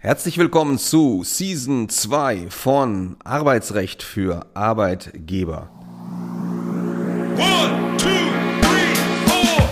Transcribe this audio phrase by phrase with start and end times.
[0.00, 5.70] Herzlich willkommen zu Season 2 von Arbeitsrecht für Arbeitgeber.
[7.36, 8.06] One, two,
[8.60, 8.94] three,
[9.26, 9.68] four.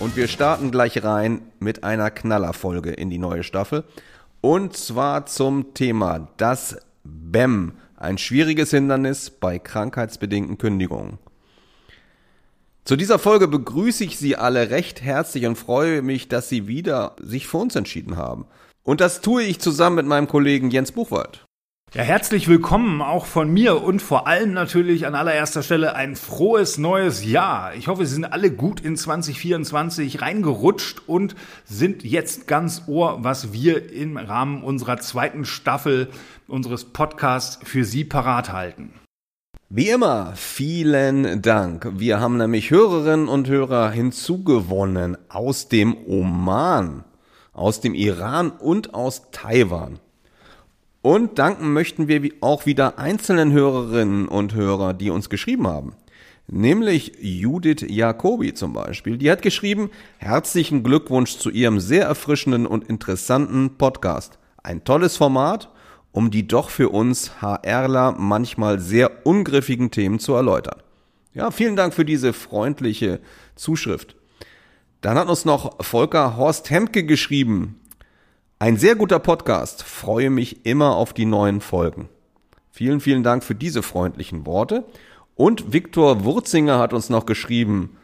[0.00, 3.84] Und wir starten gleich rein mit einer Knallerfolge in die neue Staffel.
[4.40, 11.18] Und zwar zum Thema das BEM ein schwieriges Hindernis bei krankheitsbedingten Kündigungen.
[12.84, 17.14] Zu dieser Folge begrüße ich Sie alle recht herzlich und freue mich, dass Sie wieder
[17.20, 18.46] sich für uns entschieden haben.
[18.82, 21.44] Und das tue ich zusammen mit meinem Kollegen Jens Buchwald.
[21.94, 26.78] Ja, herzlich willkommen auch von mir und vor allem natürlich an allererster Stelle ein frohes
[26.78, 27.74] neues Jahr.
[27.74, 31.34] Ich hoffe, Sie sind alle gut in 2024 reingerutscht und
[31.66, 36.08] sind jetzt ganz ohr, was wir im Rahmen unserer zweiten Staffel
[36.48, 38.94] unseres Podcasts für Sie parat halten.
[39.68, 41.86] Wie immer, vielen Dank.
[41.98, 47.04] Wir haben nämlich Hörerinnen und Hörer hinzugewonnen aus dem Oman,
[47.52, 49.98] aus dem Iran und aus Taiwan.
[51.02, 55.94] Und danken möchten wir auch wieder einzelnen Hörerinnen und Hörer, die uns geschrieben haben.
[56.46, 59.18] Nämlich Judith Jacobi zum Beispiel.
[59.18, 64.38] Die hat geschrieben, herzlichen Glückwunsch zu ihrem sehr erfrischenden und interessanten Podcast.
[64.62, 65.70] Ein tolles Format,
[66.12, 70.82] um die doch für uns HRler manchmal sehr ungriffigen Themen zu erläutern.
[71.34, 73.20] Ja, vielen Dank für diese freundliche
[73.56, 74.14] Zuschrift.
[75.00, 77.80] Dann hat uns noch Volker Horst Hemke geschrieben.
[78.62, 79.82] Ein sehr guter Podcast.
[79.82, 82.08] Freue mich immer auf die neuen Folgen.
[82.70, 84.84] Vielen, vielen Dank für diese freundlichen Worte.
[85.34, 87.96] Und Viktor Wurzinger hat uns noch geschrieben.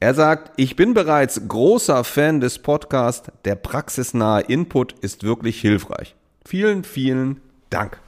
[0.00, 3.30] Er sagt, ich bin bereits großer Fan des Podcasts.
[3.44, 6.16] Der praxisnahe Input ist wirklich hilfreich.
[6.44, 8.00] Vielen, vielen Dank.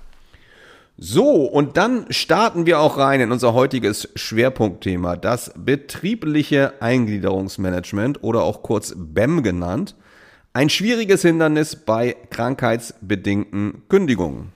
[0.98, 8.42] So, und dann starten wir auch rein in unser heutiges Schwerpunktthema, das betriebliche Eingliederungsmanagement oder
[8.42, 9.94] auch kurz BEM genannt.
[10.56, 14.52] Ein schwieriges Hindernis bei krankheitsbedingten Kündigungen.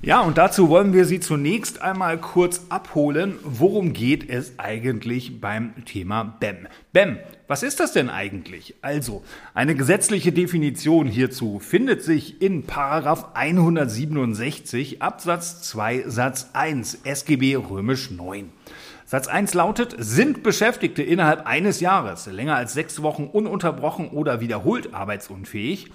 [0.00, 3.38] Ja, und dazu wollen wir Sie zunächst einmal kurz abholen.
[3.44, 6.66] Worum geht es eigentlich beim Thema BEM?
[6.92, 8.74] BEM, was ist das denn eigentlich?
[8.82, 9.22] Also,
[9.54, 18.10] eine gesetzliche Definition hierzu findet sich in Paragraph 167 Absatz 2 Satz 1 SGB römisch
[18.10, 18.50] 9.
[19.12, 24.94] Satz 1 lautet, sind Beschäftigte innerhalb eines Jahres länger als sechs Wochen ununterbrochen oder wiederholt
[24.94, 25.90] arbeitsunfähig,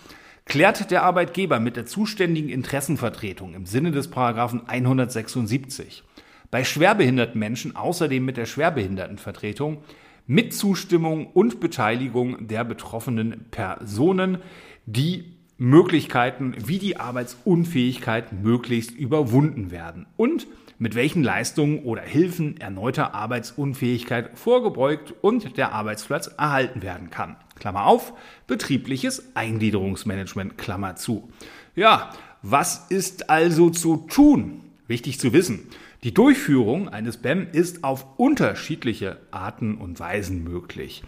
[0.45, 6.03] klärt der Arbeitgeber mit der zuständigen Interessenvertretung im Sinne des Paragraphen 176.
[6.51, 9.79] Bei schwerbehinderten Menschen außerdem mit der Schwerbehindertenvertretung
[10.27, 14.43] mit Zustimmung und Beteiligung der betroffenen Personen
[14.85, 20.47] die Möglichkeiten, wie die Arbeitsunfähigkeit möglichst überwunden werden und
[20.79, 27.35] mit welchen Leistungen oder Hilfen erneuter Arbeitsunfähigkeit vorgebeugt und der Arbeitsplatz erhalten werden kann.
[27.55, 28.13] Klammer auf,
[28.45, 31.29] betriebliches Eingliederungsmanagement, Klammer zu.
[31.75, 32.11] Ja,
[32.43, 34.61] was ist also zu tun?
[34.87, 35.67] Wichtig zu wissen.
[36.03, 41.03] Die Durchführung eines BEM ist auf unterschiedliche Arten und Weisen möglich.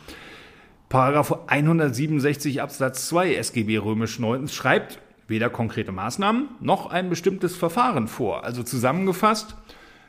[0.90, 8.08] Paragraph 167 Absatz 2 SGB römisch 9 schreibt, weder konkrete Maßnahmen noch ein bestimmtes Verfahren
[8.08, 8.44] vor.
[8.44, 9.56] Also zusammengefasst,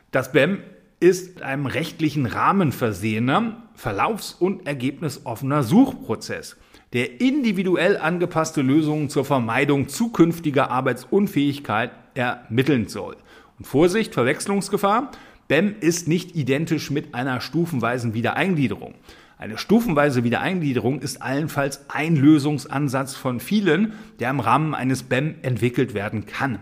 [0.09, 0.63] das BEM
[0.99, 6.57] ist einem rechtlichen Rahmen versehener, verlaufs- und ergebnisoffener Suchprozess,
[6.93, 13.17] der individuell angepasste Lösungen zur Vermeidung zukünftiger Arbeitsunfähigkeit ermitteln soll.
[13.59, 15.11] Und Vorsicht, Verwechslungsgefahr,
[15.47, 18.95] BEM ist nicht identisch mit einer stufenweisen Wiedereingliederung.
[19.41, 25.95] Eine stufenweise Wiedereingliederung ist allenfalls ein Lösungsansatz von vielen, der im Rahmen eines BEM entwickelt
[25.95, 26.59] werden kann.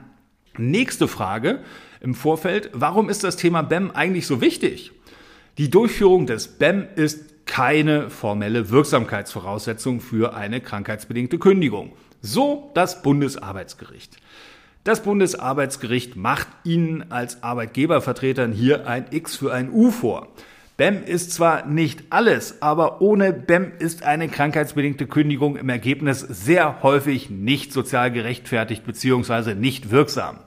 [0.58, 1.60] Nächste Frage
[2.00, 4.94] im Vorfeld, warum ist das Thema BEM eigentlich so wichtig?
[5.58, 11.92] Die Durchführung des BEM ist keine formelle Wirksamkeitsvoraussetzung für eine krankheitsbedingte Kündigung.
[12.22, 14.16] So das Bundesarbeitsgericht.
[14.86, 20.30] Das Bundesarbeitsgericht macht Ihnen als Arbeitgebervertretern hier ein X für ein U vor.
[20.80, 26.82] BEM ist zwar nicht alles, aber ohne BEM ist eine krankheitsbedingte Kündigung im Ergebnis sehr
[26.84, 29.56] häufig nicht sozial gerechtfertigt bzw.
[29.56, 30.38] nicht wirksam.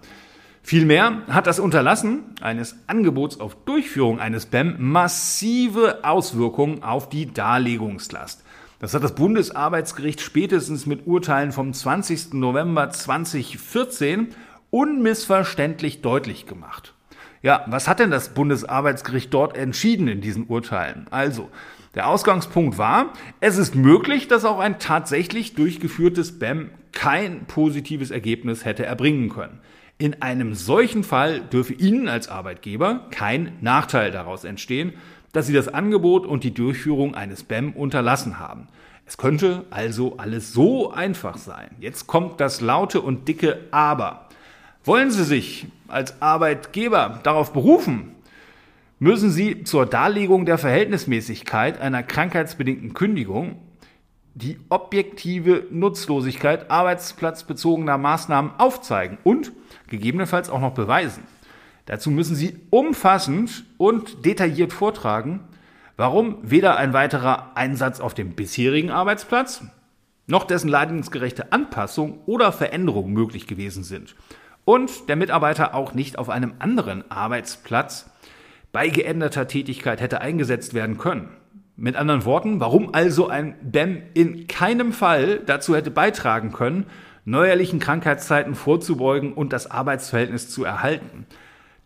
[0.63, 8.43] Vielmehr hat das Unterlassen eines Angebots auf Durchführung eines BEM massive Auswirkungen auf die Darlegungslast.
[8.79, 12.33] Das hat das Bundesarbeitsgericht spätestens mit Urteilen vom 20.
[12.33, 14.29] November 2014
[14.71, 16.95] unmissverständlich deutlich gemacht.
[17.43, 21.07] Ja, was hat denn das Bundesarbeitsgericht dort entschieden in diesen Urteilen?
[21.11, 21.51] Also,
[21.95, 28.65] der Ausgangspunkt war, es ist möglich, dass auch ein tatsächlich durchgeführtes BEM kein positives Ergebnis
[28.65, 29.61] hätte erbringen können.
[29.99, 34.95] In einem solchen Fall dürfe Ihnen als Arbeitgeber kein Nachteil daraus entstehen,
[35.33, 38.69] dass Sie das Angebot und die Durchführung eines BEM unterlassen haben.
[39.05, 41.71] Es könnte also alles so einfach sein.
[41.81, 44.29] Jetzt kommt das laute und dicke Aber.
[44.85, 48.17] Wollen Sie sich als Arbeitgeber darauf berufen,
[48.99, 53.61] müssen Sie zur Darlegung der Verhältnismäßigkeit einer krankheitsbedingten Kündigung
[54.35, 59.53] die objektive Nutzlosigkeit arbeitsplatzbezogener Maßnahmen aufzeigen und
[59.89, 61.23] gegebenenfalls auch noch beweisen.
[61.87, 65.41] Dazu müssen Sie umfassend und detailliert vortragen,
[65.97, 69.63] warum weder ein weiterer Einsatz auf dem bisherigen Arbeitsplatz
[70.27, 74.17] noch dessen leidensgerechte Anpassung oder Veränderung möglich gewesen sind
[74.65, 78.11] und der Mitarbeiter auch nicht auf einem anderen Arbeitsplatz
[78.73, 81.29] bei geänderter Tätigkeit hätte eingesetzt werden können.
[81.77, 86.87] Mit anderen Worten, warum also ein BEM in keinem Fall dazu hätte beitragen können,
[87.25, 91.27] neuerlichen Krankheitszeiten vorzubeugen und das Arbeitsverhältnis zu erhalten.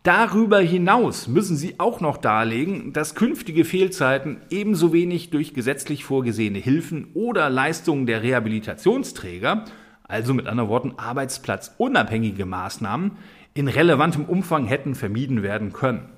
[0.03, 6.59] Darüber hinaus müssen Sie auch noch darlegen, dass künftige Fehlzeiten ebenso wenig durch gesetzlich vorgesehene
[6.59, 9.65] Hilfen oder Leistungen der Rehabilitationsträger,
[10.07, 13.11] also mit anderen Worten arbeitsplatzunabhängige Maßnahmen,
[13.53, 16.09] in relevantem Umfang hätten vermieden werden können.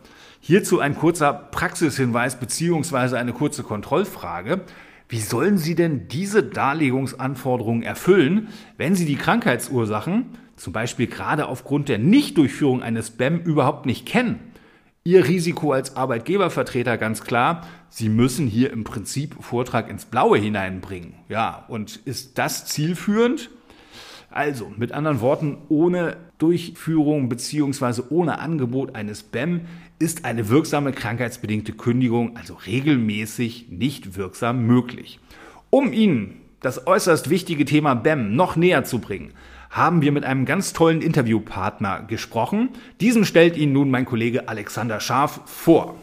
[0.42, 4.62] Hierzu ein kurzer Praxishinweis beziehungsweise eine kurze Kontrollfrage.
[5.10, 10.26] Wie sollen Sie denn diese Darlegungsanforderungen erfüllen, wenn Sie die Krankheitsursachen,
[10.56, 14.40] zum Beispiel gerade aufgrund der Nichtdurchführung eines BEM, überhaupt nicht kennen?
[15.04, 21.16] Ihr Risiko als Arbeitgebervertreter ganz klar, Sie müssen hier im Prinzip Vortrag ins Blaue hineinbringen.
[21.28, 23.50] Ja, und ist das zielführend?
[24.32, 28.04] Also, mit anderen Worten, ohne Durchführung bzw.
[28.10, 29.62] ohne Angebot eines BEM
[29.98, 35.20] ist eine wirksame krankheitsbedingte Kündigung also regelmäßig nicht wirksam möglich.
[35.72, 39.32] Um Ihnen das äußerst wichtige Thema BEM noch näher zu bringen,
[39.70, 42.70] haben wir mit einem ganz tollen Interviewpartner gesprochen.
[43.02, 45.96] Diesen stellt Ihnen nun mein Kollege Alexander Scharf vor.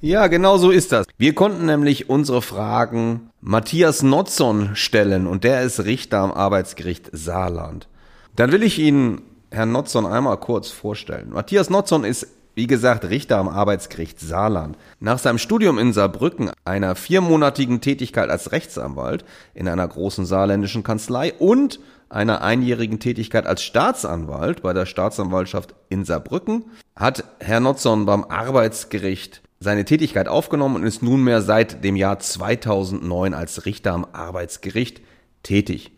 [0.00, 1.06] Ja, genau so ist das.
[1.16, 7.88] Wir konnten nämlich unsere Fragen Matthias Notzon stellen und der ist Richter am Arbeitsgericht Saarland.
[8.36, 11.30] Dann will ich Ihnen Herrn Notzon einmal kurz vorstellen.
[11.30, 14.76] Matthias Notzon ist wie gesagt, Richter am Arbeitsgericht Saarland.
[14.98, 19.24] Nach seinem Studium in Saarbrücken, einer viermonatigen Tätigkeit als Rechtsanwalt
[19.54, 21.78] in einer großen saarländischen Kanzlei und
[22.08, 26.64] einer einjährigen Tätigkeit als Staatsanwalt bei der Staatsanwaltschaft in Saarbrücken
[26.96, 33.34] hat Herr Notzon beim Arbeitsgericht seine Tätigkeit aufgenommen und ist nunmehr seit dem Jahr 2009
[33.34, 35.00] als Richter am Arbeitsgericht
[35.42, 35.92] tätig.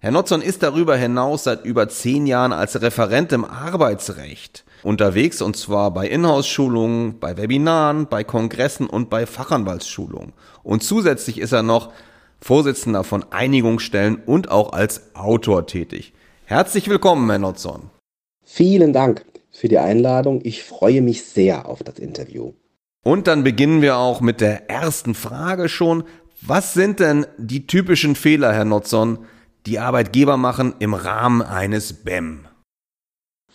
[0.00, 5.56] Herr Notzon ist darüber hinaus seit über zehn Jahren als Referent im Arbeitsrecht unterwegs und
[5.56, 10.32] zwar bei Inhouse-Schulungen, bei Webinaren, bei Kongressen und bei Fachanwaltsschulungen.
[10.62, 11.92] Und zusätzlich ist er noch
[12.40, 16.12] Vorsitzender von Einigungsstellen und auch als Autor tätig.
[16.44, 17.90] Herzlich willkommen, Herr Notzon.
[18.44, 20.40] Vielen Dank für die Einladung.
[20.44, 22.52] Ich freue mich sehr auf das Interview.
[23.04, 26.04] Und dann beginnen wir auch mit der ersten Frage schon.
[26.40, 29.18] Was sind denn die typischen Fehler, Herr Notzon,
[29.66, 32.46] die Arbeitgeber machen im Rahmen eines BEM?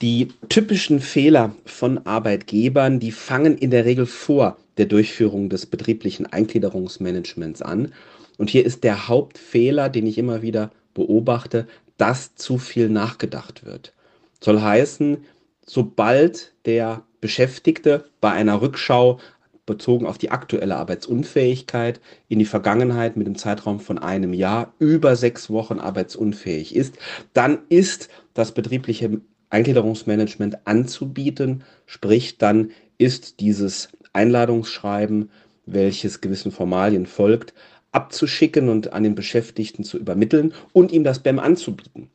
[0.02, 6.26] Die typischen Fehler von Arbeitgebern, die fangen in der Regel vor der Durchführung des betrieblichen
[6.26, 7.94] Eingliederungsmanagements an.
[8.38, 11.68] Und hier ist der Hauptfehler, den ich immer wieder beobachte,
[11.98, 13.94] dass zu viel nachgedacht wird.
[14.42, 15.24] Soll heißen,
[15.66, 19.18] sobald der Beschäftigte bei einer Rückschau
[19.66, 25.16] bezogen auf die aktuelle Arbeitsunfähigkeit in die Vergangenheit mit dem Zeitraum von einem Jahr über
[25.16, 26.98] sechs Wochen arbeitsunfähig ist,
[27.32, 31.64] dann ist das betriebliche Eingliederungsmanagement anzubieten.
[31.86, 35.32] Sprich, dann ist dieses Einladungsschreiben,
[35.66, 37.54] welches gewissen Formalien folgt,
[37.94, 42.10] abzuschicken und an den Beschäftigten zu übermitteln und ihm das BEM anzubieten.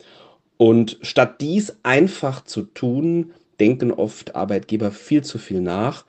[0.59, 6.04] Und statt dies einfach zu tun, denken oft Arbeitgeber viel zu viel nach,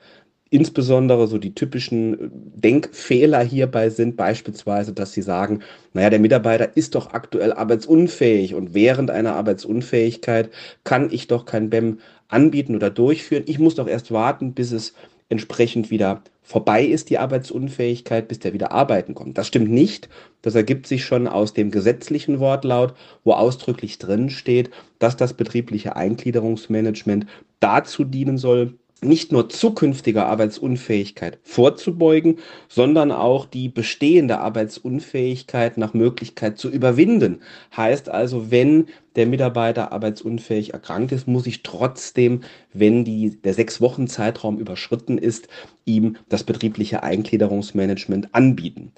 [0.50, 5.60] insbesondere so die typischen Denkfehler hierbei sind beispielsweise, dass sie sagen,
[5.92, 10.50] naja, der Mitarbeiter ist doch aktuell arbeitsunfähig und während einer Arbeitsunfähigkeit
[10.84, 13.44] kann ich doch kein BEM anbieten oder durchführen.
[13.46, 14.94] Ich muss doch erst warten, bis es
[15.30, 19.38] entsprechend wieder vorbei ist, die Arbeitsunfähigkeit, bis der wieder arbeiten kommt.
[19.38, 20.08] Das stimmt nicht.
[20.42, 22.94] Das ergibt sich schon aus dem gesetzlichen Wortlaut,
[23.24, 27.26] wo ausdrücklich drin steht, dass das betriebliche Eingliederungsmanagement
[27.60, 32.38] dazu dienen soll, nicht nur zukünftiger Arbeitsunfähigkeit vorzubeugen,
[32.68, 37.40] sondern auch die bestehende Arbeitsunfähigkeit nach Möglichkeit zu überwinden.
[37.76, 42.42] Heißt also, wenn der Mitarbeiter arbeitsunfähig erkrankt ist, muss ich trotzdem,
[42.72, 45.48] wenn die, der sechs Wochen Zeitraum überschritten ist,
[45.84, 48.92] ihm das betriebliche Eingliederungsmanagement anbieten.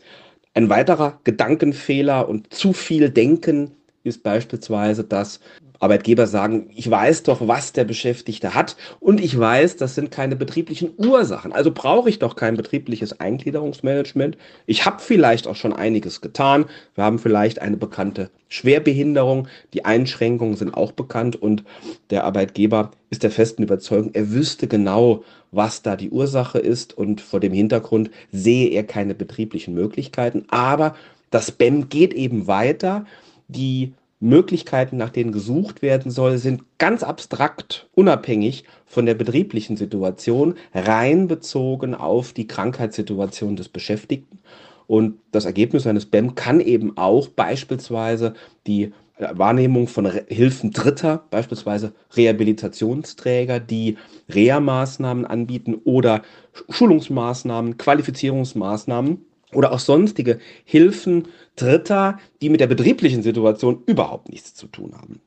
[0.54, 3.71] Ein weiterer Gedankenfehler und zu viel Denken
[4.04, 5.40] ist beispielsweise, dass
[5.83, 10.37] Arbeitgeber sagen, ich weiß doch, was der Beschäftigte hat und ich weiß, das sind keine
[10.37, 11.53] betrieblichen Ursachen.
[11.53, 14.39] Also brauche ich doch kein betriebliches Eingliederungsmanagement.
[14.67, 16.67] Ich habe vielleicht auch schon einiges getan.
[16.95, 19.49] Wir haben vielleicht eine bekannte Schwerbehinderung.
[19.75, 21.65] Die Einschränkungen sind auch bekannt und
[22.11, 27.21] der Arbeitgeber ist der festen Überzeugung, er wüsste genau, was da die Ursache ist und
[27.21, 30.45] vor dem Hintergrund sehe er keine betrieblichen Möglichkeiten.
[30.49, 30.95] Aber
[31.31, 33.05] das BEM geht eben weiter.
[33.49, 40.55] Die Möglichkeiten, nach denen gesucht werden soll, sind ganz abstrakt, unabhängig von der betrieblichen Situation,
[40.73, 44.38] rein bezogen auf die Krankheitssituation des Beschäftigten.
[44.87, 48.35] Und das Ergebnis eines BEM kann eben auch beispielsweise
[48.67, 53.97] die Wahrnehmung von Hilfen Dritter, beispielsweise Rehabilitationsträger, die
[54.29, 56.23] Reha-Maßnahmen anbieten oder
[56.69, 64.66] Schulungsmaßnahmen, Qualifizierungsmaßnahmen oder auch sonstige Hilfen Dritter, die mit der betrieblichen Situation überhaupt nichts zu
[64.66, 65.21] tun haben.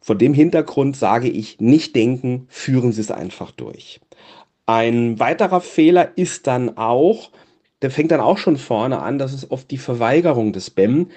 [0.00, 4.00] Vor dem Hintergrund sage ich, nicht denken, führen Sie es einfach durch.
[4.66, 7.30] Ein weiterer Fehler ist dann auch,
[7.82, 11.08] der fängt dann auch schon vorne an, das ist oft die Verweigerung des BEM.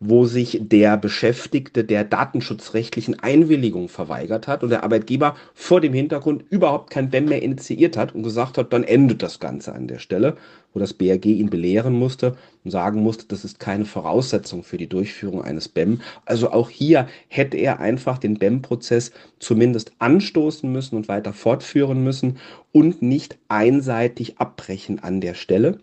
[0.00, 6.44] wo sich der Beschäftigte der datenschutzrechtlichen Einwilligung verweigert hat und der Arbeitgeber vor dem Hintergrund
[6.50, 9.98] überhaupt kein BEM mehr initiiert hat und gesagt hat, dann endet das Ganze an der
[9.98, 10.36] Stelle,
[10.74, 14.88] wo das BRG ihn belehren musste und sagen musste, das ist keine Voraussetzung für die
[14.88, 16.02] Durchführung eines BEM.
[16.26, 22.38] Also auch hier hätte er einfach den BEM-Prozess zumindest anstoßen müssen und weiter fortführen müssen
[22.72, 25.78] und nicht einseitig abbrechen an der Stelle.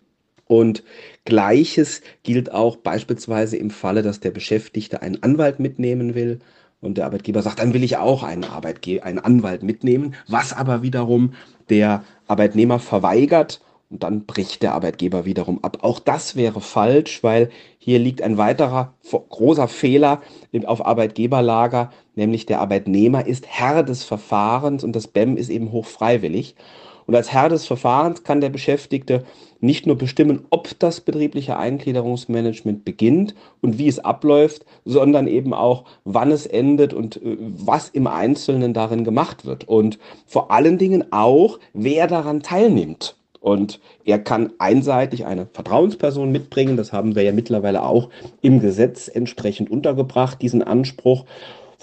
[0.47, 0.83] Und
[1.25, 6.39] gleiches gilt auch beispielsweise im Falle, dass der Beschäftigte einen Anwalt mitnehmen will
[6.81, 10.81] und der Arbeitgeber sagt, dann will ich auch einen, Arbeitge einen Anwalt mitnehmen, was aber
[10.81, 11.33] wiederum
[11.69, 15.77] der Arbeitnehmer verweigert und dann bricht der Arbeitgeber wiederum ab.
[15.81, 18.95] Auch das wäre falsch, weil hier liegt ein weiterer
[19.29, 20.21] großer Fehler
[20.65, 26.55] auf Arbeitgeberlager, nämlich der Arbeitnehmer ist Herr des Verfahrens und das BEM ist eben hochfreiwillig.
[27.05, 29.23] Und als Herr des Verfahrens kann der Beschäftigte
[29.59, 35.85] nicht nur bestimmen, ob das betriebliche Eingliederungsmanagement beginnt und wie es abläuft, sondern eben auch,
[36.03, 39.67] wann es endet und äh, was im Einzelnen darin gemacht wird.
[39.67, 43.15] Und vor allen Dingen auch, wer daran teilnimmt.
[43.39, 46.77] Und er kann einseitig eine Vertrauensperson mitbringen.
[46.77, 48.09] Das haben wir ja mittlerweile auch
[48.41, 51.25] im Gesetz entsprechend untergebracht, diesen Anspruch.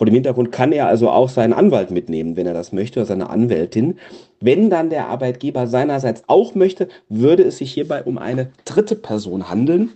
[0.01, 3.07] Vor dem Hintergrund kann er also auch seinen Anwalt mitnehmen, wenn er das möchte, oder
[3.07, 3.99] seine Anwältin.
[4.41, 9.51] Wenn dann der Arbeitgeber seinerseits auch möchte, würde es sich hierbei um eine dritte Person
[9.51, 9.91] handeln,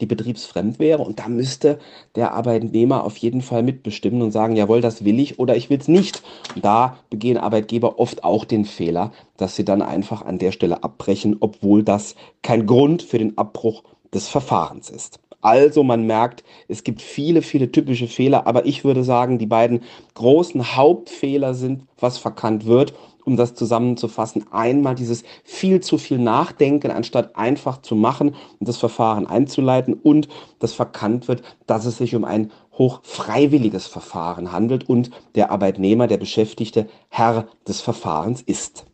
[0.00, 1.02] die betriebsfremd wäre.
[1.02, 1.78] Und da müsste
[2.14, 5.80] der Arbeitnehmer auf jeden Fall mitbestimmen und sagen, jawohl, das will ich oder ich will
[5.80, 6.22] es nicht.
[6.54, 10.82] Und da begehen Arbeitgeber oft auch den Fehler, dass sie dann einfach an der Stelle
[10.82, 13.82] abbrechen, obwohl das kein Grund für den Abbruch
[14.14, 15.21] des Verfahrens ist.
[15.42, 19.82] Also man merkt, es gibt viele, viele typische Fehler, aber ich würde sagen, die beiden
[20.14, 22.94] großen Hauptfehler sind, was verkannt wird
[23.24, 28.78] um das zusammenzufassen, einmal dieses viel zu viel Nachdenken, anstatt einfach zu machen und das
[28.78, 35.10] Verfahren einzuleiten und das verkannt wird, dass es sich um ein hochfreiwilliges Verfahren handelt und
[35.34, 38.86] der Arbeitnehmer, der Beschäftigte Herr des Verfahrens ist.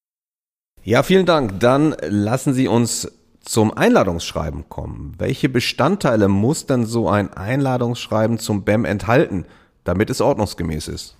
[0.82, 1.60] Ja, vielen Dank.
[1.60, 3.17] Dann lassen Sie uns
[3.48, 5.14] zum Einladungsschreiben kommen.
[5.16, 9.46] Welche Bestandteile muss denn so ein Einladungsschreiben zum BEM enthalten,
[9.84, 11.16] damit es ordnungsgemäß ist?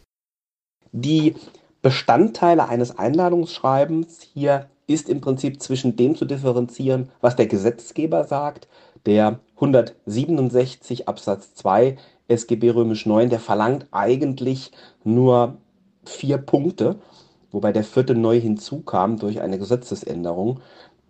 [0.92, 1.37] Die
[1.80, 8.68] Bestandteile eines Einladungsschreibens hier ist im Prinzip zwischen dem zu differenzieren, was der Gesetzgeber sagt.
[9.06, 11.97] Der 167 Absatz 2
[12.28, 14.70] SGB römisch 9, der verlangt eigentlich
[15.02, 15.56] nur
[16.04, 16.97] vier Punkte,
[17.52, 20.61] wobei der vierte neu hinzukam durch eine Gesetzesänderung.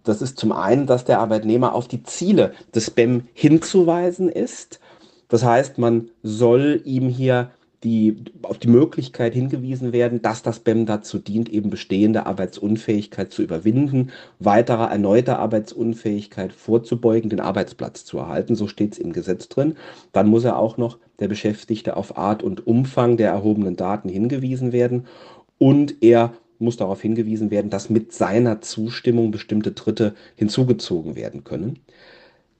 [0.09, 4.81] Das ist zum einen, dass der Arbeitnehmer auf die Ziele des BEM hinzuweisen ist.
[5.29, 7.51] Das heißt, man soll ihm hier
[7.85, 13.43] die, auf die Möglichkeit hingewiesen werden, dass das BEM dazu dient, eben bestehende Arbeitsunfähigkeit zu
[13.43, 18.57] überwinden, weiterer erneuter Arbeitsunfähigkeit vorzubeugen, den Arbeitsplatz zu erhalten.
[18.57, 19.77] So steht es im Gesetz drin.
[20.13, 24.73] Dann muss er auch noch der Beschäftigte auf Art und Umfang der erhobenen Daten hingewiesen
[24.73, 25.07] werden
[25.59, 31.79] und er muss darauf hingewiesen werden, dass mit seiner Zustimmung bestimmte Dritte hinzugezogen werden können.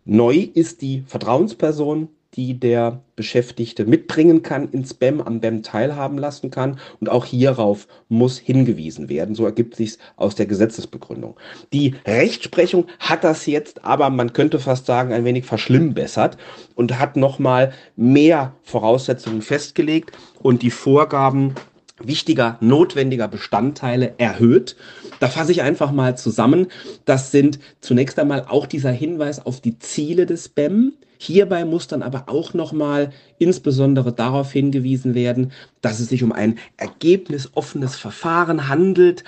[0.05, 6.51] Neu ist die Vertrauensperson, die der Beschäftigte mitbringen kann ins BEM, am BEM teilhaben lassen
[6.51, 6.79] kann.
[7.01, 9.35] Und auch hierauf muss hingewiesen werden.
[9.35, 11.37] So ergibt sich aus der Gesetzesbegründung.
[11.73, 16.37] Die Rechtsprechung hat das jetzt aber, man könnte fast sagen, ein wenig verschlimmbessert
[16.75, 21.55] und hat nochmal mehr Voraussetzungen festgelegt und die Vorgaben
[22.01, 24.77] wichtiger, notwendiger Bestandteile erhöht.
[25.21, 26.69] Da fasse ich einfach mal zusammen.
[27.05, 30.95] Das sind zunächst einmal auch dieser Hinweis auf die Ziele des BEM.
[31.19, 36.59] Hierbei muss dann aber auch nochmal insbesondere darauf hingewiesen werden, dass es sich um ein
[36.77, 39.25] ergebnisoffenes Verfahren handelt,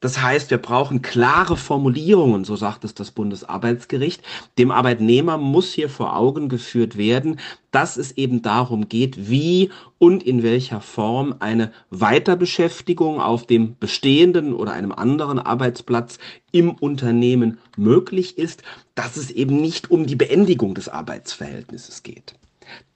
[0.00, 4.22] das heißt, wir brauchen klare Formulierungen, so sagt es das Bundesarbeitsgericht.
[4.56, 7.40] Dem Arbeitnehmer muss hier vor Augen geführt werden,
[7.72, 14.54] dass es eben darum geht, wie und in welcher Form eine Weiterbeschäftigung auf dem bestehenden
[14.54, 16.18] oder einem anderen Arbeitsplatz
[16.52, 18.62] im Unternehmen möglich ist,
[18.94, 22.34] dass es eben nicht um die Beendigung des Arbeitsverhältnisses geht.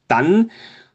[0.06, 0.52] Dann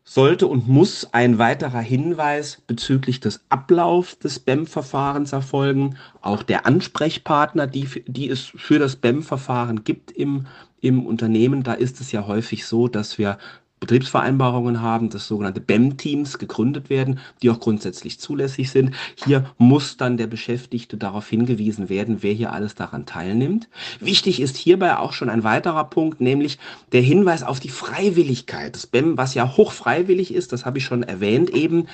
[0.10, 5.98] sollte und muss ein weiterer Hinweis bezüglich des Ablaufs des BEM-Verfahrens erfolgen.
[6.22, 10.48] Auch der Ansprechpartner, die, die es für das BEM-Verfahren gibt im,
[10.80, 13.38] im Unternehmen, da ist es ja häufig so, dass wir
[13.80, 18.96] Betriebsvereinbarungen haben, dass sogenannte BEM-Teams gegründet werden, die auch grundsätzlich zulässig sind.
[19.24, 23.70] Hier muss dann der Beschäftigte darauf hingewiesen werden, wer hier alles daran teilnimmt.
[24.00, 26.58] Wichtig ist hierbei auch schon ein weiterer Punkt, nämlich
[26.92, 28.74] der Hinweis auf die Freiwilligkeit.
[28.74, 31.88] Das BEM, was ja hochfreiwillig ist, das habe ich schon erwähnt eben.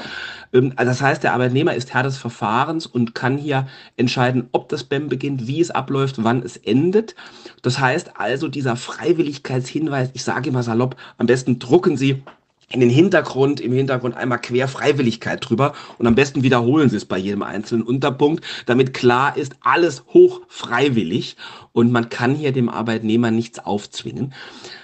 [0.53, 4.85] Ähm, das heißt, der Arbeitnehmer ist Herr des Verfahrens und kann hier entscheiden, ob das
[4.85, 7.15] BEM beginnt, wie es abläuft, wann es endet.
[7.61, 12.21] Das heißt also, dieser Freiwilligkeitshinweis, ich sage immer salopp, am besten drucken Sie
[12.69, 17.05] in den Hintergrund, im Hintergrund einmal quer Freiwilligkeit drüber und am besten wiederholen Sie es
[17.05, 21.35] bei jedem einzelnen Unterpunkt, damit klar ist, alles hoch freiwillig
[21.71, 24.35] und man kann hier dem Arbeitnehmer nichts aufzwingen.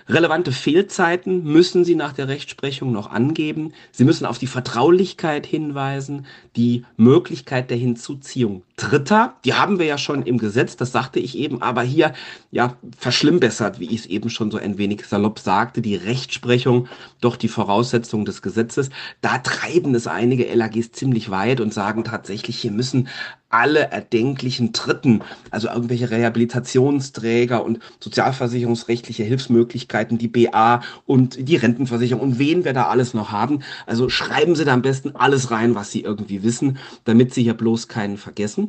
[0.08, 3.74] Relevante Fehlzeiten müssen Sie nach der Rechtsprechung noch angeben.
[3.92, 9.98] Sie müssen auf die Vertraulichkeit hinweisen, die Möglichkeit der Hinzuziehung Dritter, die haben wir ja
[9.98, 12.14] schon im Gesetz, das sagte ich eben, aber hier
[12.50, 16.88] ja verschlimmbessert, wie ich es eben schon so ein wenig salopp sagte, die Rechtsprechung
[17.20, 18.90] doch die Voraussetzungen des Gesetzes.
[19.20, 23.10] Da treiben es einige LAGs ziemlich weit und sagen tatsächlich, hier müssen
[23.50, 32.40] alle erdenklichen Dritten, also irgendwelche Rehabilitationsträger und sozialversicherungsrechtliche Hilfsmöglichkeiten, die BA und die Rentenversicherung und
[32.40, 33.64] wen wir da alles noch haben.
[33.88, 37.56] Also schreiben Sie da am besten alles rein, was Sie irgendwie wissen, damit Sie hier
[37.56, 38.69] bloß keinen vergessen.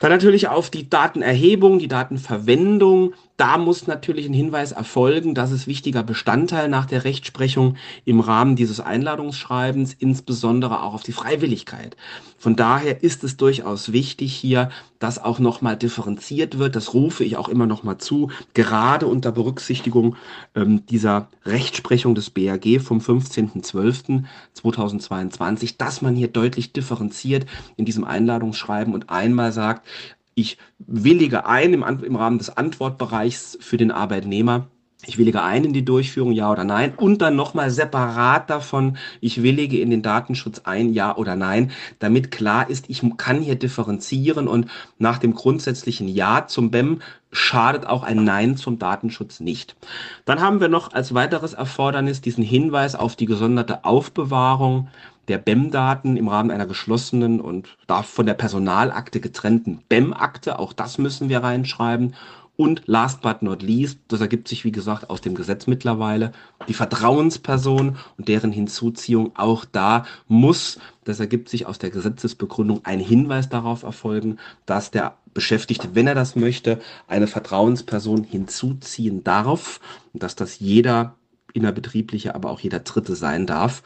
[0.00, 3.12] Dann natürlich auf die Datenerhebung, die Datenverwendung.
[3.36, 5.34] Da muss natürlich ein Hinweis erfolgen.
[5.34, 11.12] Das ist wichtiger Bestandteil nach der Rechtsprechung im Rahmen dieses Einladungsschreibens, insbesondere auch auf die
[11.12, 11.98] Freiwilligkeit.
[12.38, 16.74] Von daher ist es durchaus wichtig hier, dass auch nochmal differenziert wird.
[16.76, 20.16] Das rufe ich auch immer nochmal zu, gerade unter Berücksichtigung
[20.54, 28.94] ähm, dieser Rechtsprechung des BAG vom 15.12.2022, dass man hier deutlich differenziert in diesem Einladungsschreiben
[28.94, 29.86] und einmal sagt,
[30.34, 34.68] ich willige ein im, im Rahmen des Antwortbereichs für den Arbeitnehmer,
[35.06, 39.42] ich willige ein in die Durchführung, ja oder nein, und dann nochmal separat davon, ich
[39.42, 44.46] willige in den Datenschutz ein, ja oder nein, damit klar ist, ich kann hier differenzieren
[44.46, 44.66] und
[44.98, 47.00] nach dem grundsätzlichen Ja zum BEM
[47.32, 49.76] schadet auch ein Nein zum Datenschutz nicht.
[50.24, 54.88] Dann haben wir noch als weiteres Erfordernis diesen Hinweis auf die gesonderte Aufbewahrung
[55.30, 57.68] der BEM-Daten im Rahmen einer geschlossenen und
[58.02, 60.58] von der Personalakte getrennten BEM-Akte.
[60.58, 62.14] Auch das müssen wir reinschreiben.
[62.56, 66.32] Und last but not least, das ergibt sich wie gesagt aus dem Gesetz mittlerweile,
[66.68, 69.30] die Vertrauensperson und deren Hinzuziehung.
[69.34, 75.16] Auch da muss, das ergibt sich aus der Gesetzesbegründung, ein Hinweis darauf erfolgen, dass der
[75.32, 79.80] Beschäftigte, wenn er das möchte, eine Vertrauensperson hinzuziehen darf
[80.12, 81.14] und dass das jeder
[81.54, 83.82] innerbetriebliche, aber auch jeder Dritte sein darf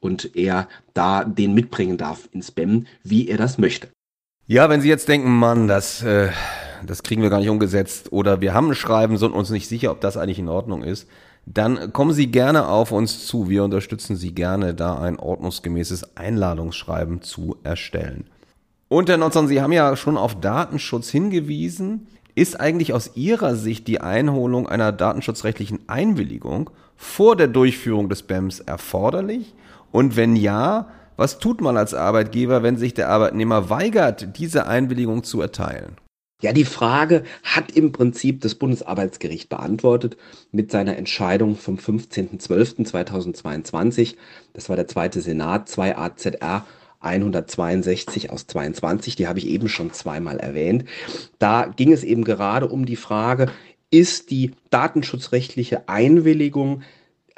[0.00, 3.88] und er da den mitbringen darf ins BEM, wie er das möchte.
[4.46, 6.30] Ja, wenn Sie jetzt denken, Mann, das äh,
[6.86, 9.90] das kriegen wir gar nicht umgesetzt oder wir haben ein Schreiben, sind uns nicht sicher,
[9.90, 11.08] ob das eigentlich in Ordnung ist,
[11.46, 13.48] dann kommen Sie gerne auf uns zu.
[13.48, 18.26] Wir unterstützen Sie gerne, da ein ordnungsgemäßes Einladungsschreiben zu erstellen.
[18.88, 22.06] Und Herr Notzon, Sie haben ja schon auf Datenschutz hingewiesen.
[22.34, 28.60] Ist eigentlich aus Ihrer Sicht die Einholung einer datenschutzrechtlichen Einwilligung vor der Durchführung des BEMS
[28.60, 29.54] erforderlich?
[29.92, 35.24] Und wenn ja, was tut man als Arbeitgeber, wenn sich der Arbeitnehmer weigert, diese Einwilligung
[35.24, 35.96] zu erteilen?
[36.40, 40.16] Ja, die Frage hat im Prinzip das Bundesarbeitsgericht beantwortet
[40.52, 44.14] mit seiner Entscheidung vom 15.12.2022.
[44.52, 46.64] Das war der zweite Senat, 2 AZR
[47.00, 50.84] 162 aus 22, die habe ich eben schon zweimal erwähnt.
[51.40, 53.50] Da ging es eben gerade um die Frage,
[53.90, 56.82] ist die datenschutzrechtliche Einwilligung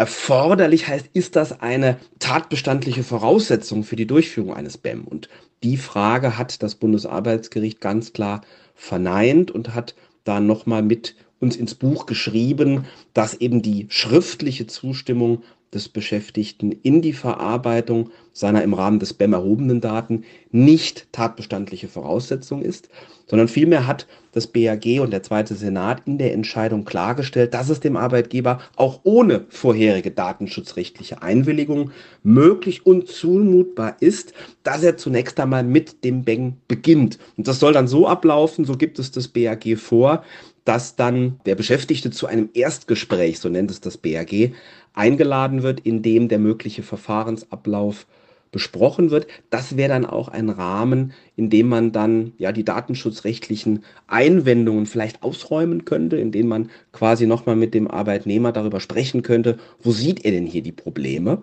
[0.00, 5.04] erforderlich, heißt, ist das eine tatbestandliche Voraussetzung für die Durchführung eines BEM?
[5.04, 5.28] Und
[5.62, 8.40] die Frage hat das Bundesarbeitsgericht ganz klar
[8.74, 15.42] verneint und hat da nochmal mit uns ins Buch geschrieben, dass eben die schriftliche Zustimmung
[15.72, 22.62] des Beschäftigten in die Verarbeitung seiner im Rahmen des BEM erhobenen Daten nicht tatbestandliche Voraussetzung
[22.62, 22.88] ist,
[23.26, 27.80] sondern vielmehr hat das BAG und der Zweite Senat in der Entscheidung klargestellt, dass es
[27.80, 31.90] dem Arbeitgeber auch ohne vorherige datenschutzrechtliche Einwilligung
[32.22, 37.18] möglich und zumutbar ist, dass er zunächst einmal mit dem BEM beginnt.
[37.37, 40.24] Und das soll dann so ablaufen, so gibt es das BAG vor,
[40.64, 44.52] dass dann der Beschäftigte zu einem Erstgespräch, so nennt es das BAG,
[44.94, 48.06] eingeladen wird, in dem der mögliche Verfahrensablauf
[48.52, 49.26] besprochen wird.
[49.50, 55.22] Das wäre dann auch ein Rahmen, in dem man dann ja die datenschutzrechtlichen Einwendungen vielleicht
[55.22, 60.24] ausräumen könnte, in dem man quasi nochmal mit dem Arbeitnehmer darüber sprechen könnte, wo sieht
[60.24, 61.42] er denn hier die Probleme?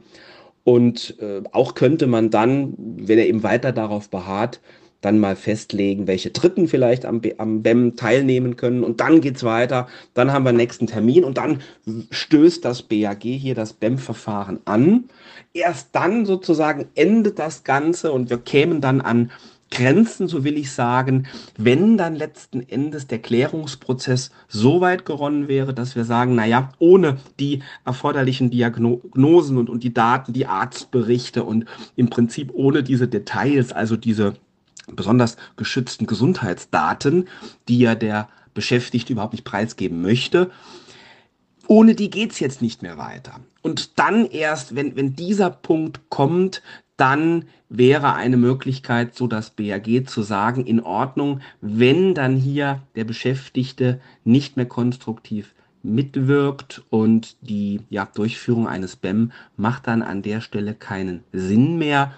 [0.63, 4.59] Und äh, auch könnte man dann, wenn er eben weiter darauf beharrt,
[5.01, 9.87] dann mal festlegen, welche Dritten vielleicht am, am BEM teilnehmen können und dann geht's weiter,
[10.13, 11.61] dann haben wir einen nächsten Termin und dann
[12.11, 15.05] stößt das BAG hier das BEM-Verfahren an.
[15.53, 19.31] Erst dann sozusagen endet das Ganze und wir kämen dann an
[19.69, 25.73] Grenzen, so will ich sagen, wenn dann letzten Endes der Klärungsprozess so weit geronnen wäre,
[25.73, 31.65] dass wir sagen, naja, ohne die erforderlichen Diagnosen und, und die Daten, die Arztberichte und
[31.95, 34.35] im Prinzip ohne diese Details, also diese
[34.87, 37.27] besonders geschützten Gesundheitsdaten,
[37.67, 40.51] die ja der Beschäftigte überhaupt nicht preisgeben möchte.
[41.67, 43.41] Ohne die geht's jetzt nicht mehr weiter.
[43.61, 46.61] Und dann erst, wenn, wenn dieser Punkt kommt,
[46.95, 53.03] dann wäre eine Möglichkeit, so das BAG zu sagen, in Ordnung, wenn dann hier der
[53.03, 60.41] Beschäftigte nicht mehr konstruktiv mitwirkt und die ja, Durchführung eines BEM macht dann an der
[60.41, 62.13] Stelle keinen Sinn mehr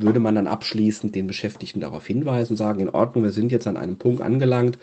[0.00, 3.76] würde man dann abschließend den Beschäftigten darauf hinweisen, sagen, in Ordnung, wir sind jetzt an
[3.76, 4.78] einem Punkt angelangt.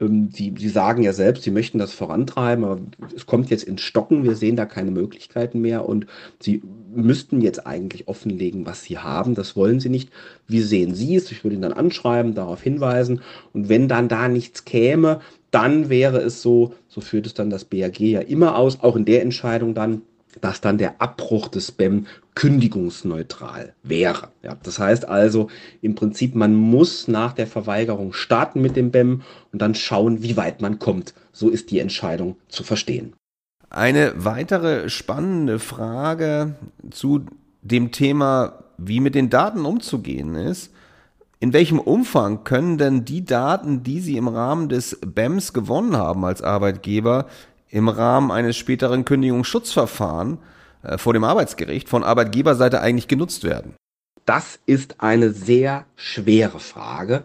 [0.00, 2.80] Ähm, sie, sie sagen ja selbst, sie möchten das vorantreiben, aber
[3.14, 6.06] es kommt jetzt ins Stocken, wir sehen da keine Möglichkeiten mehr und
[6.40, 6.62] sie
[6.94, 9.34] müssten jetzt eigentlich offenlegen, was sie haben.
[9.34, 10.10] Das wollen sie nicht.
[10.46, 11.30] Wie sehen Sie es?
[11.30, 13.22] Ich würde ihn dann anschreiben, darauf hinweisen.
[13.52, 17.64] Und wenn dann da nichts käme, dann wäre es so, so führt es dann das
[17.64, 20.02] BAG ja immer aus, auch in der Entscheidung dann,
[20.40, 24.28] dass dann der Abbruch des BEM kündigungsneutral wäre.
[24.42, 25.48] Ja, das heißt also
[25.80, 30.36] im Prinzip, man muss nach der Verweigerung starten mit dem BEM und dann schauen, wie
[30.36, 31.14] weit man kommt.
[31.32, 33.14] So ist die Entscheidung zu verstehen.
[33.70, 36.54] Eine weitere spannende Frage
[36.90, 37.24] zu
[37.62, 40.70] dem Thema, wie mit den Daten umzugehen ist,
[41.40, 46.24] in welchem Umfang können denn die Daten, die Sie im Rahmen des BEMs gewonnen haben
[46.24, 47.26] als Arbeitgeber,
[47.74, 50.38] im Rahmen eines späteren Kündigungsschutzverfahrens
[50.84, 53.74] äh, vor dem Arbeitsgericht von Arbeitgeberseite eigentlich genutzt werden?
[54.24, 57.24] Das ist eine sehr schwere Frage,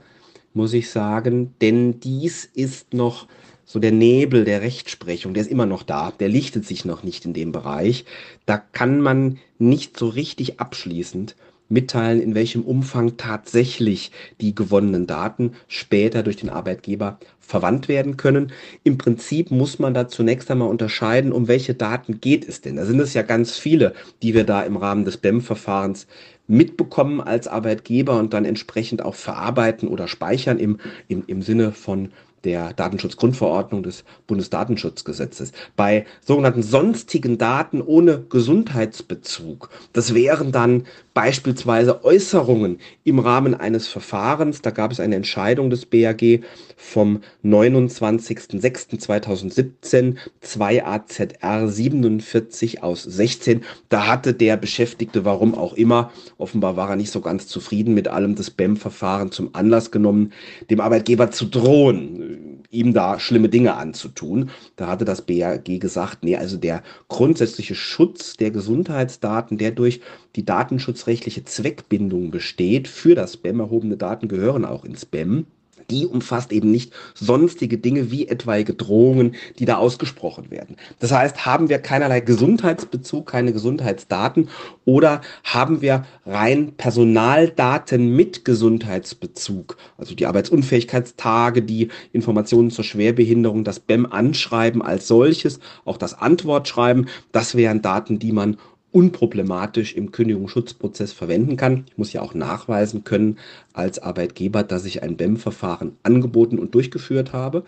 [0.53, 3.27] muss ich sagen, denn dies ist noch
[3.63, 7.25] so der Nebel der Rechtsprechung, der ist immer noch da, der lichtet sich noch nicht
[7.25, 8.05] in dem Bereich.
[8.47, 11.35] Da kann man nicht so richtig abschließend
[11.69, 18.51] mitteilen, in welchem Umfang tatsächlich die gewonnenen Daten später durch den Arbeitgeber verwandt werden können.
[18.83, 22.75] Im Prinzip muss man da zunächst einmal unterscheiden, um welche Daten geht es denn.
[22.75, 26.07] Da sind es ja ganz viele, die wir da im Rahmen des BEM-Verfahrens
[26.47, 32.11] mitbekommen als Arbeitgeber und dann entsprechend auch verarbeiten oder speichern im, im, im Sinne von
[32.43, 35.53] der Datenschutzgrundverordnung des Bundesdatenschutzgesetzes.
[35.75, 44.61] Bei sogenannten sonstigen Daten ohne Gesundheitsbezug, das wären dann beispielsweise Äußerungen im Rahmen eines Verfahrens,
[44.61, 46.41] da gab es eine Entscheidung des BAG
[46.77, 56.77] vom 29.06.2017, 2 AZR 47 aus 16, da hatte der Beschäftigte, warum auch immer, offenbar
[56.77, 60.31] war er nicht so ganz zufrieden mit allem, das BEM-Verfahren zum Anlass genommen,
[60.69, 62.38] dem Arbeitgeber zu drohen,
[62.69, 64.51] ihm da schlimme Dinge anzutun.
[64.75, 70.01] Da hatte das BAG gesagt, nee, also der grundsätzliche Schutz der Gesundheitsdaten, der durch
[70.35, 75.47] die datenschutzrechtliche Zweckbindung besteht für das Spam, erhobene Daten gehören auch ins Spam
[75.89, 80.75] die umfasst eben nicht sonstige Dinge wie etwaige Drohungen, die da ausgesprochen werden.
[80.99, 84.49] Das heißt, haben wir keinerlei Gesundheitsbezug, keine Gesundheitsdaten
[84.85, 93.79] oder haben wir rein Personaldaten mit Gesundheitsbezug, also die Arbeitsunfähigkeitstage, die Informationen zur Schwerbehinderung, das
[93.79, 98.57] BEM anschreiben als solches, auch das Antwortschreiben, das wären Daten, die man
[98.91, 101.85] unproblematisch im Kündigungsschutzprozess verwenden kann.
[101.87, 103.37] Ich muss ja auch nachweisen können
[103.73, 107.63] als Arbeitgeber, dass ich ein BEM-Verfahren angeboten und durchgeführt habe.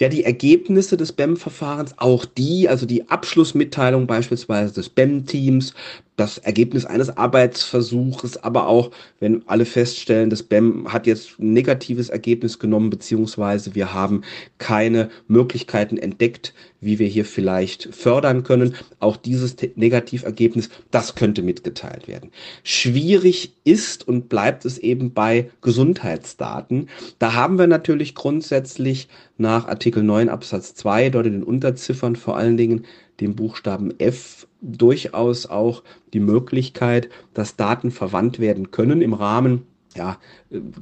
[0.00, 5.74] Ja, die Ergebnisse des BEM-Verfahrens, auch die, also die Abschlussmitteilung beispielsweise des BEM-Teams,
[6.20, 12.10] das Ergebnis eines Arbeitsversuches, aber auch, wenn alle feststellen, das BEM hat jetzt ein negatives
[12.10, 14.22] Ergebnis genommen, beziehungsweise wir haben
[14.58, 18.74] keine Möglichkeiten entdeckt, wie wir hier vielleicht fördern können.
[18.98, 22.30] Auch dieses Negativergebnis, das könnte mitgeteilt werden.
[22.64, 26.88] Schwierig ist und bleibt es eben bei Gesundheitsdaten.
[27.18, 29.08] Da haben wir natürlich grundsätzlich
[29.38, 32.84] nach Artikel 9 Absatz 2, dort in den Unterziffern vor allen Dingen
[33.20, 40.18] dem Buchstaben F durchaus auch die Möglichkeit, dass Daten verwandt werden können im Rahmen ja,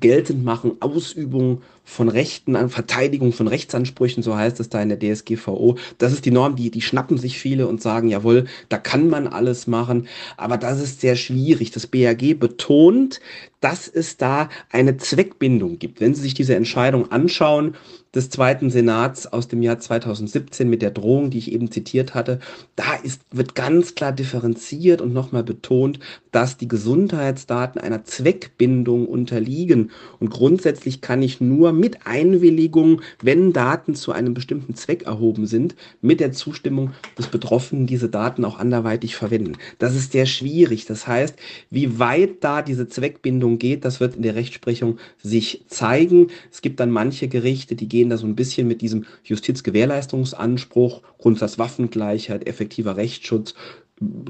[0.01, 5.79] geltend machen, Ausübung von Rechten, Verteidigung von Rechtsansprüchen, so heißt es da in der DSGVO.
[5.97, 9.27] Das ist die Norm, die, die schnappen sich viele und sagen, jawohl, da kann man
[9.27, 11.71] alles machen, aber das ist sehr schwierig.
[11.71, 13.21] Das BAG betont,
[13.61, 16.01] dass es da eine Zweckbindung gibt.
[16.01, 17.75] Wenn Sie sich diese Entscheidung anschauen,
[18.15, 22.41] des zweiten Senats aus dem Jahr 2017 mit der Drohung, die ich eben zitiert hatte,
[22.75, 26.01] da ist, wird ganz klar differenziert und nochmal betont,
[26.33, 29.91] dass die Gesundheitsdaten einer Zweckbindung unterliegen.
[30.21, 35.75] Und grundsätzlich kann ich nur mit Einwilligung, wenn Daten zu einem bestimmten Zweck erhoben sind,
[36.01, 39.55] mit der Zustimmung des Betroffenen diese Daten auch anderweitig verwenden.
[39.79, 40.87] Das ist sehr schwierig.
[40.87, 41.37] Das heißt,
[41.71, 46.29] wie weit da diese Zweckbindung geht, das wird in der Rechtsprechung sich zeigen.
[46.51, 51.59] Es gibt dann manche Gerichte, die gehen da so ein bisschen mit diesem Justizgewährleistungsanspruch, Grundsatz
[51.59, 53.55] Waffengleichheit, effektiver Rechtsschutz,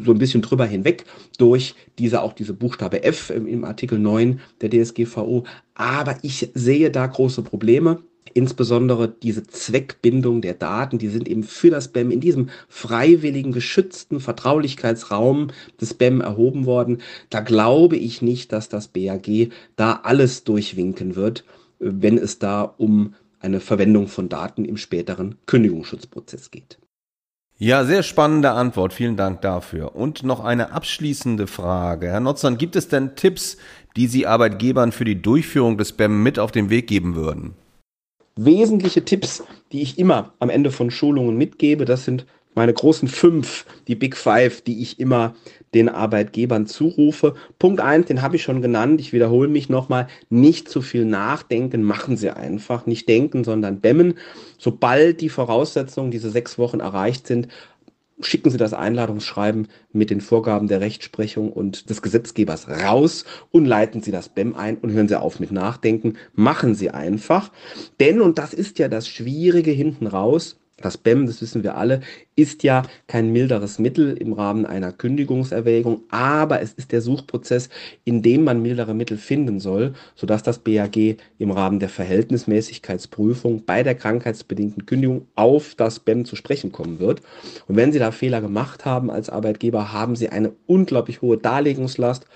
[0.04, 1.04] so ein bisschen drüber hinweg
[1.38, 5.44] durch diese auch diese Buchstabe F im, Artikel 9 der DSGVO.
[5.74, 8.02] Aber ich sehe da große Probleme.
[8.34, 14.20] Insbesondere diese Zweckbindung der Daten, die sind eben für das BEM in diesem freiwilligen, geschützten
[14.20, 15.48] Vertraulichkeitsraum
[15.80, 16.98] des BEM erhoben worden.
[17.30, 21.44] Da glaube ich nicht, dass das BAG da alles durchwinken wird,
[21.78, 26.78] wenn es da um eine Verwendung von Daten im späteren Kündigungsschutzprozess geht.
[27.60, 28.92] Ja, sehr spannende Antwort.
[28.92, 29.96] Vielen Dank dafür.
[29.96, 32.06] Und noch eine abschließende Frage.
[32.06, 33.56] Herr Notzern, gibt es denn Tipps,
[33.96, 37.56] die Sie Arbeitgebern für die Durchführung des BEM mit auf den Weg geben würden?
[38.36, 39.42] Wesentliche Tipps,
[39.72, 44.16] die ich immer am Ende von Schulungen mitgebe, das sind meine großen fünf, die Big
[44.16, 45.34] Five, die ich immer
[45.74, 47.34] den Arbeitgebern zurufe.
[47.58, 49.00] Punkt eins, den habe ich schon genannt.
[49.00, 50.08] Ich wiederhole mich nochmal.
[50.30, 52.86] Nicht zu viel nachdenken, machen Sie einfach.
[52.86, 54.14] Nicht denken, sondern bämmen.
[54.58, 57.48] Sobald die Voraussetzungen, diese sechs Wochen erreicht sind,
[58.20, 64.02] schicken Sie das Einladungsschreiben mit den Vorgaben der Rechtsprechung und des Gesetzgebers raus und leiten
[64.02, 66.14] Sie das BEM ein und hören Sie auf mit Nachdenken.
[66.34, 67.52] Machen Sie einfach.
[68.00, 72.00] Denn, und das ist ja das Schwierige hinten raus, das BEM, das wissen wir alle,
[72.36, 77.68] ist ja kein milderes Mittel im Rahmen einer Kündigungserwägung, aber es ist der Suchprozess,
[78.04, 83.82] in dem man mildere Mittel finden soll, sodass das BAG im Rahmen der Verhältnismäßigkeitsprüfung bei
[83.82, 87.22] der krankheitsbedingten Kündigung auf das BEM zu sprechen kommen wird.
[87.66, 92.26] Und wenn Sie da Fehler gemacht haben als Arbeitgeber, haben Sie eine unglaublich hohe Darlegungslast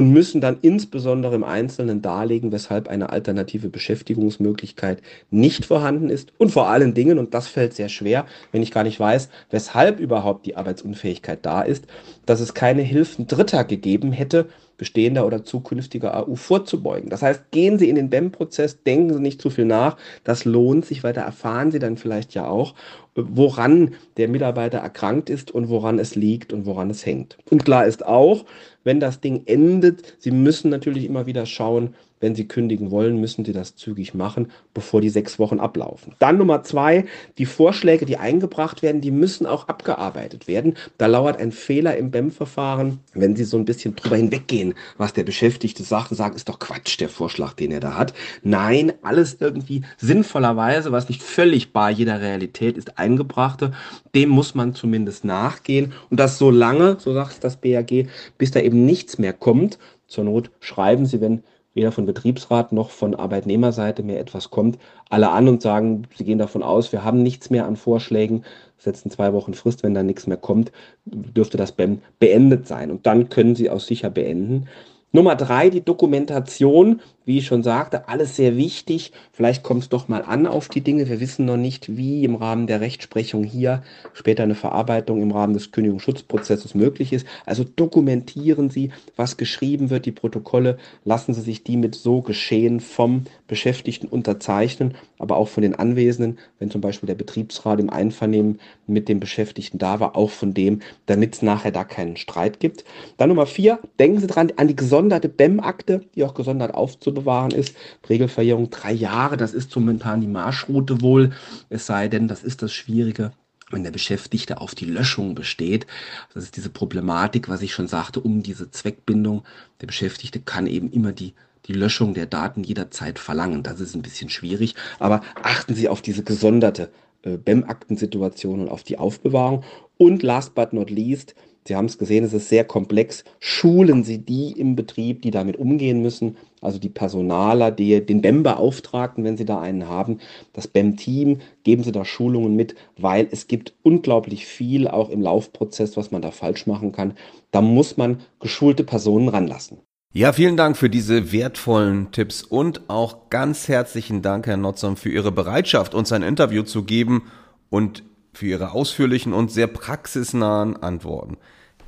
[0.00, 6.32] und müssen dann insbesondere im Einzelnen darlegen, weshalb eine alternative Beschäftigungsmöglichkeit nicht vorhanden ist.
[6.38, 10.00] Und vor allen Dingen, und das fällt sehr schwer, wenn ich gar nicht weiß, weshalb
[10.00, 11.84] überhaupt die Arbeitsunfähigkeit da ist,
[12.24, 14.46] dass es keine Hilfen Dritter gegeben hätte,
[14.78, 17.10] bestehender oder zukünftiger AU vorzubeugen.
[17.10, 20.86] Das heißt, gehen Sie in den BEM-Prozess, denken Sie nicht zu viel nach, das lohnt
[20.86, 22.74] sich, weil da erfahren Sie dann vielleicht ja auch,
[23.14, 27.36] woran der Mitarbeiter erkrankt ist und woran es liegt und woran es hängt.
[27.50, 28.46] Und klar ist auch,
[28.84, 33.44] wenn das Ding endet, Sie müssen natürlich immer wieder schauen, wenn Sie kündigen wollen, müssen
[33.44, 36.14] Sie das zügig machen, bevor die sechs Wochen ablaufen.
[36.18, 37.06] Dann Nummer zwei,
[37.38, 40.74] die Vorschläge, die eingebracht werden, die müssen auch abgearbeitet werden.
[40.98, 45.24] Da lauert ein Fehler im BEM-Verfahren, wenn Sie so ein bisschen drüber hinweggehen, was der
[45.24, 48.12] Beschäftigte sagt und sagen, ist doch Quatsch, der Vorschlag, den er da hat.
[48.42, 53.72] Nein, alles irgendwie sinnvollerweise, was nicht völlig bar jeder Realität ist, eingebrachte,
[54.14, 55.92] dem muss man zumindest nachgehen.
[56.10, 59.78] Und das so lange, so sagt das BAG, bis da eben nichts mehr kommt.
[60.06, 64.78] Zur Not schreiben Sie, wenn weder von Betriebsrat noch von Arbeitnehmerseite mehr etwas kommt,
[65.08, 68.44] alle an und sagen, sie gehen davon aus, wir haben nichts mehr an Vorschlägen,
[68.78, 70.72] setzen zwei Wochen Frist, wenn da nichts mehr kommt,
[71.04, 72.90] dürfte das beendet sein.
[72.90, 74.68] Und dann können sie auch sicher beenden.
[75.12, 79.12] Nummer drei, die Dokumentation wie ich schon sagte, alles sehr wichtig.
[79.30, 81.08] Vielleicht kommt es doch mal an auf die Dinge.
[81.08, 85.54] Wir wissen noch nicht, wie im Rahmen der Rechtsprechung hier später eine Verarbeitung im Rahmen
[85.54, 87.24] des Kündigungsschutzprozesses möglich ist.
[87.46, 90.76] Also dokumentieren Sie, was geschrieben wird, die Protokolle.
[91.04, 96.40] Lassen Sie sich die mit so geschehen vom Beschäftigten unterzeichnen, aber auch von den Anwesenden,
[96.58, 100.80] wenn zum Beispiel der Betriebsrat im Einvernehmen mit dem Beschäftigten da war, auch von dem,
[101.06, 102.84] damit es nachher da keinen Streit gibt.
[103.18, 107.50] Dann Nummer vier, denken Sie dran an die gesonderte BEM-Akte, die auch gesondert aufzubewahren aufzubewahren
[107.52, 107.76] ist.
[108.08, 111.32] Regelverjährung drei Jahre, das ist momentan die Marschroute wohl.
[111.68, 113.32] Es sei denn, das ist das Schwierige,
[113.70, 115.86] wenn der Beschäftigte auf die Löschung besteht.
[116.34, 119.44] Das ist diese Problematik, was ich schon sagte, um diese Zweckbindung.
[119.80, 121.34] Der Beschäftigte kann eben immer die
[121.66, 123.62] die Löschung der Daten jederzeit verlangen.
[123.62, 126.90] Das ist ein bisschen schwierig, aber achten Sie auf diese gesonderte
[127.22, 129.62] äh, BEM-Aktensituation und auf die Aufbewahrung.
[129.98, 131.34] Und last but not least,
[131.66, 133.24] Sie haben es gesehen, es ist sehr komplex.
[133.38, 139.24] Schulen Sie die im Betrieb, die damit umgehen müssen, also die Personaler, die, den BEM-Beauftragten,
[139.24, 140.18] wenn Sie da einen haben,
[140.52, 145.96] das BEM-Team, geben Sie da Schulungen mit, weil es gibt unglaublich viel auch im Laufprozess,
[145.96, 147.14] was man da falsch machen kann.
[147.50, 149.78] Da muss man geschulte Personen ranlassen.
[150.12, 155.08] Ja, vielen Dank für diese wertvollen Tipps und auch ganz herzlichen Dank, Herr Notzom, für
[155.08, 157.30] Ihre Bereitschaft, uns ein Interview zu geben
[157.68, 161.36] und für Ihre ausführlichen und sehr praxisnahen Antworten.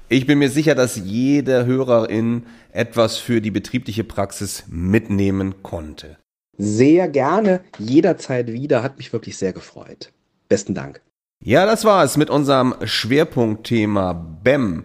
[0.09, 6.19] Ich bin mir sicher, dass jede Hörerin etwas für die betriebliche Praxis mitnehmen konnte.
[6.59, 10.13] Sehr gerne, jederzeit wieder, hat mich wirklich sehr gefreut.
[10.49, 11.01] Besten Dank.
[11.43, 14.85] Ja, das war es mit unserem Schwerpunktthema BEM.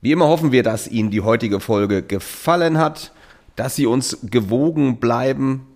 [0.00, 3.12] Wie immer hoffen wir, dass Ihnen die heutige Folge gefallen hat,
[3.54, 5.68] dass Sie uns gewogen bleiben,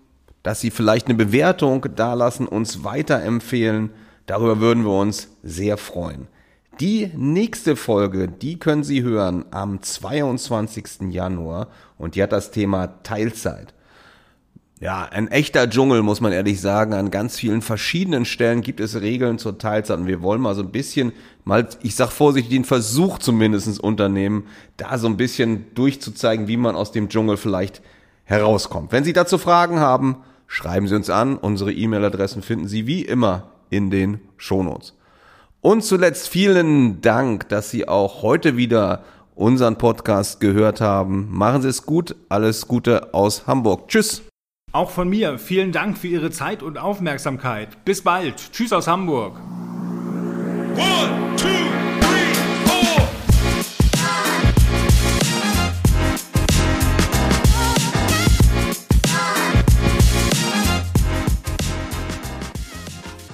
[0.43, 3.91] dass Sie vielleicht eine Bewertung dalassen, uns weiterempfehlen.
[4.27, 6.29] Darüber würden wir uns sehr freuen.
[6.81, 11.11] Die nächste Folge, die können Sie hören am 22.
[11.11, 13.73] Januar und die hat das Thema Teilzeit.
[14.79, 16.93] Ja, ein echter Dschungel, muss man ehrlich sagen.
[16.93, 19.99] An ganz vielen verschiedenen Stellen gibt es Regeln zur Teilzeit.
[19.99, 21.13] Und wir wollen mal so ein bisschen,
[21.45, 24.45] mal, ich sag vorsichtig, den Versuch zumindestens unternehmen,
[24.77, 27.81] da so ein bisschen durchzuzeigen, wie man aus dem Dschungel vielleicht
[28.25, 28.93] herauskommt.
[28.93, 31.39] Wenn Sie dazu Fragen haben, schreiben Sie uns an.
[31.39, 34.95] Unsere E-Mail-Adressen finden Sie wie immer in den Shownotes.
[35.61, 39.03] Und zuletzt vielen Dank, dass Sie auch heute wieder
[39.35, 41.29] unseren Podcast gehört haben.
[41.31, 42.17] Machen Sie es gut.
[42.29, 43.89] Alles Gute aus Hamburg.
[43.89, 44.23] Tschüss.
[44.73, 47.85] Auch von mir vielen Dank für Ihre Zeit und Aufmerksamkeit.
[47.85, 48.53] Bis bald.
[48.53, 49.41] Tschüss aus Hamburg.
[50.77, 51.86] One, two.